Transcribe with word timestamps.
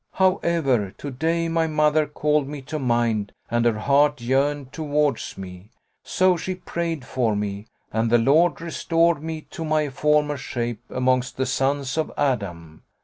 However, 0.13 0.89
to 0.97 1.11
day, 1.11 1.47
my 1.47 1.67
mother 1.67 2.07
called 2.07 2.47
me 2.47 2.63
to 2.63 2.79
mind 2.79 3.33
and 3.51 3.65
her 3.65 3.77
heart 3.77 4.19
yearned 4.19 4.73
towards 4.73 5.37
me; 5.37 5.69
so 6.03 6.35
she 6.35 6.55
prayed 6.55 7.05
for 7.05 7.35
me 7.35 7.67
and 7.93 8.09
the 8.09 8.17
Lord 8.17 8.59
restored 8.61 9.21
me 9.21 9.41
to 9.51 9.63
my 9.63 9.89
former 9.89 10.37
shape 10.37 10.81
amongst 10.89 11.37
the 11.37 11.45
sons 11.45 11.99
of 11.99 12.11
Adam." 12.17 12.81